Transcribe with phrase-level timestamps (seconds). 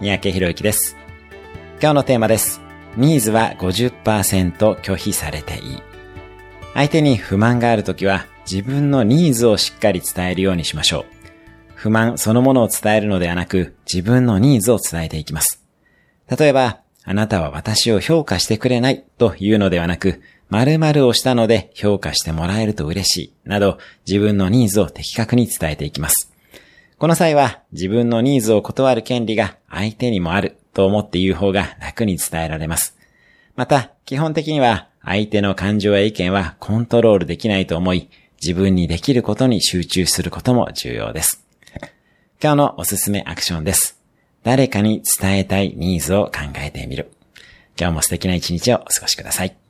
[0.00, 0.96] 三宅博之です。
[1.80, 2.60] 今日のテーマです。
[2.96, 5.82] ニーズは50%拒否されていい。
[6.72, 11.04] 相手に不満があるときは自分のニーズをしっかり伝えるようにしましょう。
[11.74, 15.64] 不満そのものを伝えるのではなく自分のニーズを伝えていきます。
[16.28, 26.32] 例えば、あなたは私を評価してくれないというのではなく、〇〇をしたので評価してもらえると嬉しい、など自分のニーズを的確に伝えていきます。
[26.98, 32.96] この際は自分のニーズを断る権利が相手にもあると思って言う方が楽に伝えられます。
[33.54, 38.10] また、基本的には相手の感情や意見はコントロールできないと思い、
[38.42, 41.44] 自分にできることに集中することも重要です。
[42.42, 44.00] 今日のおすすめアクションです。
[44.42, 47.12] 誰かに伝えたいニーズを考えてみる。
[47.78, 49.67] 今日も素敵な一日をお過ごしください。